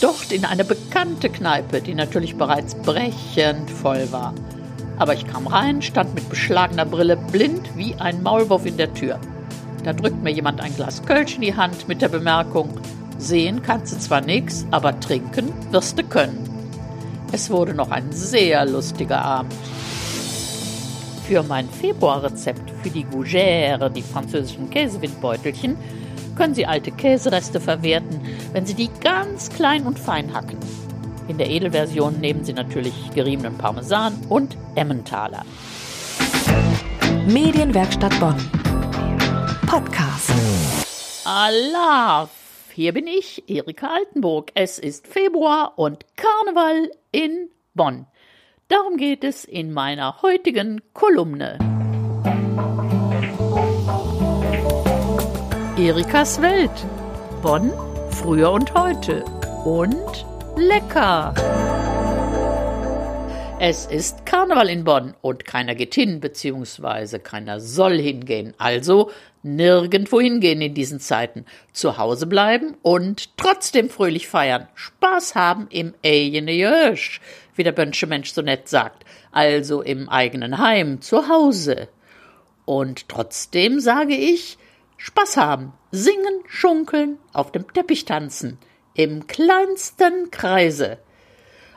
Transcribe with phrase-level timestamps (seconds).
[0.00, 4.34] Dort in eine bekannte Kneipe, die natürlich bereits brechend voll war.
[4.98, 9.18] Aber ich kam rein, stand mit beschlagener Brille blind wie ein Maulwurf in der Tür.
[9.84, 12.80] Da drückt mir jemand ein Glas Kölsch in die Hand mit der Bemerkung,
[13.18, 16.46] sehen kannst du zwar nix, aber trinken wirst du können.
[17.32, 19.54] Es wurde noch ein sehr lustiger Abend.
[21.26, 25.76] Für mein Februarrezept für die Gougère, die französischen Käsewindbeutelchen,
[26.36, 28.20] können Sie alte Käsereste verwerten,
[28.52, 30.58] wenn Sie die ganz klein und fein hacken.
[31.28, 35.44] In der Edelversion nehmen Sie natürlich geriebenen Parmesan und Emmentaler.
[37.26, 38.36] Medienwerkstatt Bonn.
[39.66, 40.30] Podcast.
[41.24, 42.28] Allah,
[42.72, 44.52] hier bin ich, Erika Altenburg.
[44.54, 48.06] Es ist Februar und Karneval in Bonn.
[48.68, 51.75] Darum geht es in meiner heutigen Kolumne.
[55.86, 56.84] Erikas Welt.
[57.42, 57.72] Bonn,
[58.10, 59.24] früher und heute.
[59.64, 61.32] Und lecker.
[63.60, 68.52] Es ist Karneval in Bonn und keiner geht hin, beziehungsweise keiner soll hingehen.
[68.58, 69.12] Also
[69.44, 71.46] nirgendwo hingehen in diesen Zeiten.
[71.72, 74.66] Zu Hause bleiben und trotzdem fröhlich feiern.
[74.74, 77.20] Spaß haben im eigenen Jösch,
[77.54, 79.04] wie der Bönsche Mensch so nett sagt.
[79.30, 81.86] Also im eigenen Heim, zu Hause.
[82.64, 84.58] Und trotzdem sage ich,
[84.96, 88.58] Spaß haben, singen, schunkeln, auf dem Teppich tanzen,
[88.94, 90.98] im kleinsten Kreise.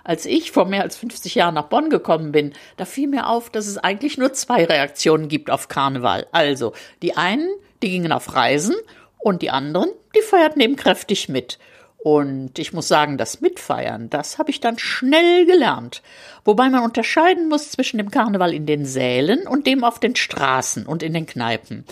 [0.03, 3.49] Als ich vor mehr als 50 Jahren nach Bonn gekommen bin, da fiel mir auf,
[3.49, 6.27] dass es eigentlich nur zwei Reaktionen gibt auf Karneval.
[6.31, 7.49] Also, die einen,
[7.83, 8.75] die gingen auf Reisen
[9.17, 11.59] und die anderen, die feierten eben kräftig mit.
[12.01, 16.01] Und ich muss sagen, das Mitfeiern, das habe ich dann schnell gelernt.
[16.45, 20.85] Wobei man unterscheiden muss zwischen dem Karneval in den Sälen und dem auf den Straßen
[20.85, 21.83] und in den Kneipen.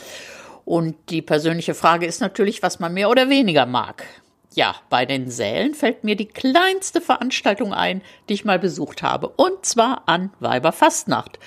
[0.68, 4.04] Und die persönliche Frage ist natürlich, was man mehr oder weniger mag.
[4.54, 9.30] Ja, bei den Sälen fällt mir die kleinste Veranstaltung ein, die ich mal besucht habe,
[9.30, 11.40] und zwar an Weiberfastnacht.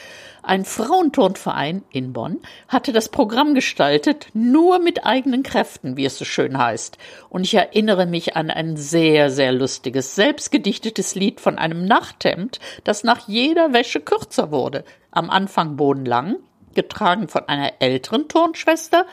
[0.43, 6.25] Ein Frauenturnverein in Bonn hatte das Programm gestaltet, nur mit eigenen Kräften, wie es so
[6.25, 6.97] schön heißt.
[7.29, 13.05] Und ich erinnere mich an ein sehr, sehr lustiges, selbstgedichtetes Lied von einem Nachthemd, das
[13.05, 14.83] nach jeder Wäsche kürzer wurde.
[15.11, 16.37] Am Anfang bodenlang,
[16.75, 19.07] getragen von einer älteren Turnschwester,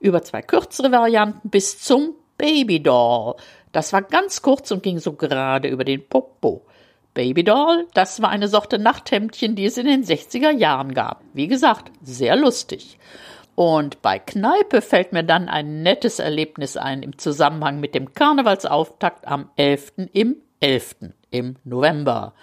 [0.00, 3.36] über zwei kürzere Varianten bis zum Babydoll.
[3.72, 6.62] Das war ganz kurz und ging so gerade über den Popo.
[7.14, 11.22] Babydoll, das war eine Sorte Nachthemdchen, die es in den 60er Jahren gab.
[11.32, 12.98] Wie gesagt, sehr lustig.
[13.54, 19.28] Und bei Kneipe fällt mir dann ein nettes Erlebnis ein im Zusammenhang mit dem Karnevalsauftakt
[19.28, 19.92] am 11.
[20.12, 20.96] im 11.
[21.30, 22.34] im November.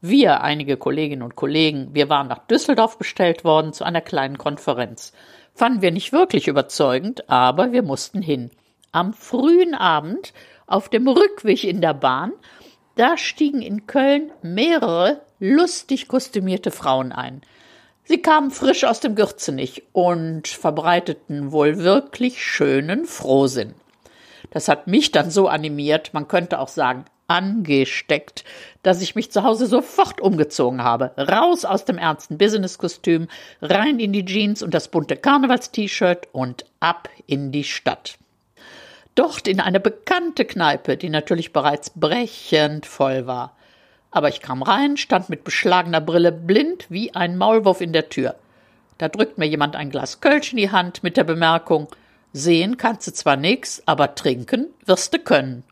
[0.00, 5.12] Wir, einige Kolleginnen und Kollegen, wir waren nach Düsseldorf bestellt worden zu einer kleinen Konferenz.
[5.54, 8.50] Fanden wir nicht wirklich überzeugend, aber wir mussten hin
[8.92, 10.32] am frühen Abend
[10.68, 12.32] auf dem Rückweg in der Bahn,
[12.94, 17.42] da stiegen in Köln mehrere lustig kostümierte Frauen ein.
[18.04, 23.74] Sie kamen frisch aus dem Gürzenich und verbreiteten wohl wirklich schönen Frohsinn.
[24.50, 28.44] Das hat mich dann so animiert, man könnte auch sagen angesteckt,
[28.82, 31.12] dass ich mich zu Hause sofort umgezogen habe.
[31.16, 33.28] Raus aus dem ernsten Businesskostüm,
[33.62, 38.18] rein in die Jeans und das bunte Karnevals-T-Shirt und ab in die Stadt
[39.18, 43.56] dort in eine bekannte Kneipe, die natürlich bereits brechend voll war.
[44.10, 48.36] Aber ich kam rein, stand mit beschlagener Brille blind wie ein Maulwurf in der Tür.
[48.96, 51.88] Da drückt mir jemand ein Glas Kölsch in die Hand mit der Bemerkung,
[52.32, 55.64] sehen kannst du zwar nix, aber trinken wirst du können.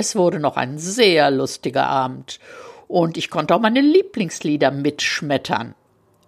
[0.00, 2.38] Es wurde noch ein sehr lustiger Abend
[2.86, 5.74] und ich konnte auch meine Lieblingslieder mitschmettern.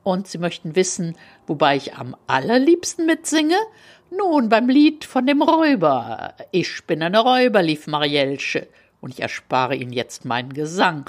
[0.03, 1.16] Und Sie möchten wissen,
[1.47, 3.54] wobei ich am allerliebsten mitsinge?
[4.10, 6.34] Nun, beim Lied von dem Räuber.
[6.50, 8.66] Ich bin eine Räuber, lief Marielsche,
[9.00, 11.08] und ich erspare Ihnen jetzt meinen Gesang.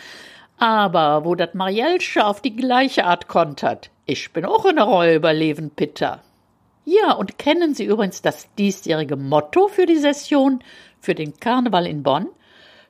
[0.59, 5.71] Aber wo dat Marielsche auf die gleiche Art kontert, ich bin auch eine Räuber, leven
[5.71, 6.21] Pitter.
[6.85, 10.63] Ja, und kennen Sie übrigens das diesjährige Motto für die Session,
[10.99, 12.27] für den Karneval in Bonn?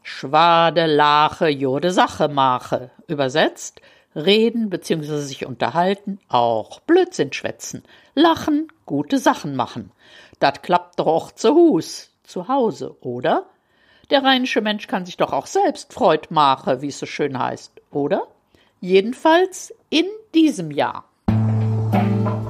[0.03, 2.91] Schwade, Lache, Jode, Sache mache.
[3.07, 3.81] Übersetzt,
[4.15, 5.17] reden bzw.
[5.19, 7.83] sich unterhalten, auch Blödsinn schwätzen,
[8.15, 9.91] lachen, gute Sachen machen.
[10.39, 13.45] Dat klappt doch auch zu Hus, zu Hause, oder?
[14.09, 17.73] Der rheinische Mensch kann sich doch auch selbst Freud machen, wie es so schön heißt,
[17.91, 18.27] oder?
[18.81, 21.05] Jedenfalls in diesem Jahr.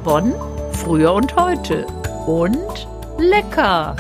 [0.04, 0.34] Bonn,
[0.72, 1.86] früher und heute.
[2.26, 2.88] Und
[3.20, 3.96] lecker.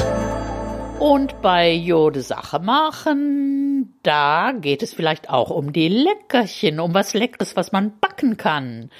[1.01, 7.15] Und bei Jode Sache machen, da geht es vielleicht auch um die Leckerchen, um was
[7.15, 8.91] Leckeres, was man backen kann.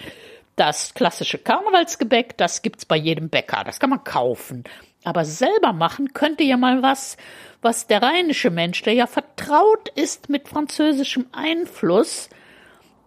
[0.56, 4.64] Das klassische Karnevalsgebäck, das gibt's bei jedem Bäcker, das kann man kaufen.
[5.04, 7.18] Aber selber machen könnte ja mal was,
[7.62, 12.30] was der rheinische Mensch, der ja vertraut ist mit französischem Einfluss,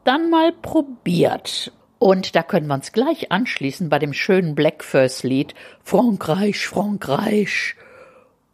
[0.04, 1.72] dann mal probiert.
[1.98, 7.74] Und da können wir uns gleich anschließen bei dem schönen Blackfirst-Lied Frankreich, Frankreich.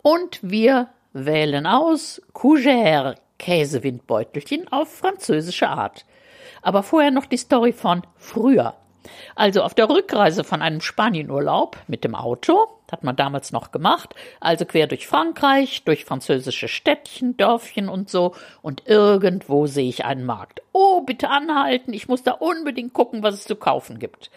[0.03, 6.05] Und wir wählen aus Cougère, Käsewindbeutelchen auf französische Art.
[6.63, 8.75] Aber vorher noch die Story von früher.
[9.35, 14.15] Also auf der Rückreise von einem Spanienurlaub mit dem Auto, hat man damals noch gemacht,
[14.41, 20.27] also quer durch Frankreich, durch französische Städtchen, Dörfchen und so, und irgendwo sehe ich einen
[20.27, 20.61] Markt.
[20.73, 24.31] Oh, bitte anhalten, ich muss da unbedingt gucken, was es zu kaufen gibt.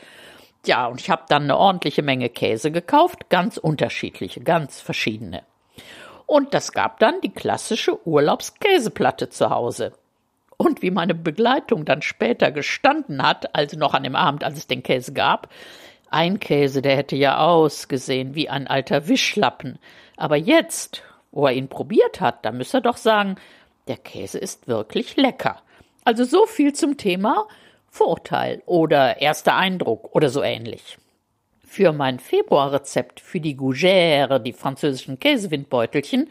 [0.65, 5.43] Ja, und ich habe dann eine ordentliche Menge Käse gekauft, ganz unterschiedliche, ganz verschiedene.
[6.25, 9.93] Und das gab dann die klassische Urlaubskäseplatte zu Hause.
[10.57, 14.67] Und wie meine Begleitung dann später gestanden hat, also noch an dem Abend, als es
[14.67, 15.49] den Käse gab,
[16.09, 19.79] ein Käse, der hätte ja ausgesehen wie ein alter Wischlappen.
[20.15, 23.35] Aber jetzt, wo er ihn probiert hat, da müsste er doch sagen,
[23.87, 25.61] der Käse ist wirklich lecker.
[26.05, 27.47] Also so viel zum Thema
[27.89, 30.97] Vorurteil oder erster Eindruck oder so ähnlich.
[31.73, 36.29] Für mein Februarrezept für die Gougère, die französischen Käsewindbeutelchen,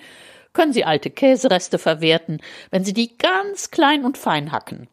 [0.52, 2.40] können Sie alte Käsereste verwerten,
[2.70, 4.86] wenn Sie die ganz klein und fein hacken.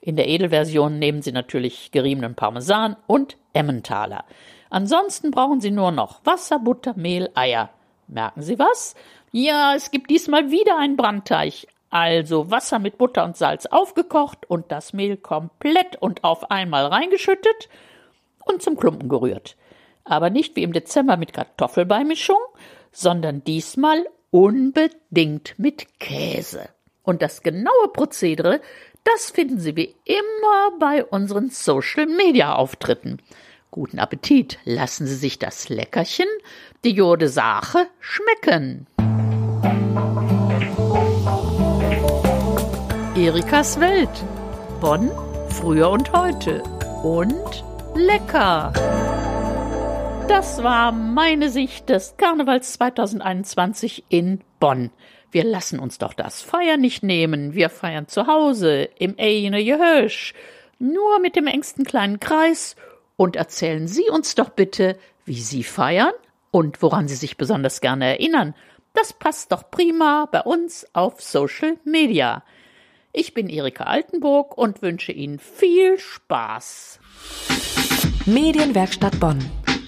[0.00, 4.24] In der Edelversion nehmen Sie natürlich geriebenen Parmesan und Emmentaler.
[4.70, 7.70] Ansonsten brauchen Sie nur noch Wasser, Butter, Mehl, Eier.
[8.08, 8.96] Merken Sie was?
[9.30, 11.68] Ja, es gibt diesmal wieder einen Brandteig.
[11.90, 17.68] Also Wasser mit Butter und Salz aufgekocht und das Mehl komplett und auf einmal reingeschüttet
[18.44, 19.54] und zum Klumpen gerührt.
[20.04, 22.38] Aber nicht wie im Dezember mit Kartoffelbeimischung,
[22.90, 26.68] sondern diesmal unbedingt mit Käse.
[27.02, 28.60] Und das genaue Prozedere,
[29.04, 33.18] das finden Sie wie immer bei unseren Social Media Auftritten.
[33.70, 36.28] Guten Appetit, lassen Sie sich das Leckerchen,
[36.84, 38.86] die Jode Sache, schmecken.
[43.16, 44.24] Erikas Welt.
[44.80, 45.10] Bonn,
[45.48, 46.62] früher und heute.
[47.02, 47.64] Und
[47.94, 48.72] lecker.
[50.34, 54.90] Das war meine Sicht des Karnevals 2021 in Bonn.
[55.30, 57.52] Wir lassen uns doch das Feiern nicht nehmen.
[57.52, 60.32] Wir feiern zu Hause, im Eine Gehösch,
[60.78, 62.76] nur mit dem engsten kleinen Kreis.
[63.18, 64.96] Und erzählen Sie uns doch bitte,
[65.26, 66.14] wie Sie feiern
[66.50, 68.54] und woran Sie sich besonders gerne erinnern.
[68.94, 72.42] Das passt doch prima bei uns auf Social Media.
[73.12, 77.00] Ich bin Erika Altenburg und wünsche Ihnen viel Spaß.
[78.24, 79.61] Medienwerkstatt Bonn.